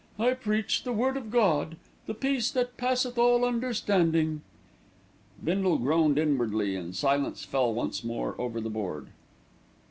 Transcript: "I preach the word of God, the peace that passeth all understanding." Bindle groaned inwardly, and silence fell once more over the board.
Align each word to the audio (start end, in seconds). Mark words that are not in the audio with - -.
"I 0.17 0.33
preach 0.33 0.81
the 0.81 0.93
word 0.93 1.15
of 1.15 1.29
God, 1.29 1.75
the 2.07 2.15
peace 2.15 2.49
that 2.49 2.75
passeth 2.75 3.19
all 3.19 3.45
understanding." 3.45 4.41
Bindle 5.43 5.77
groaned 5.77 6.17
inwardly, 6.17 6.75
and 6.75 6.95
silence 6.95 7.45
fell 7.45 7.71
once 7.71 8.03
more 8.03 8.33
over 8.39 8.59
the 8.59 8.71
board. 8.71 9.09